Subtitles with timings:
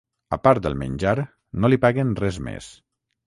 [0.35, 1.13] A part el menjar,
[1.65, 2.73] no li paguen res més.